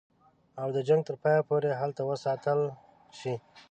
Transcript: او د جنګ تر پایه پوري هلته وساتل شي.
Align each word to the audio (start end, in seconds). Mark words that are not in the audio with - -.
او 0.61 0.67
د 0.75 0.77
جنګ 0.87 1.01
تر 1.07 1.15
پایه 1.23 1.41
پوري 1.47 1.71
هلته 1.81 2.01
وساتل 2.09 2.59
شي. 3.19 3.33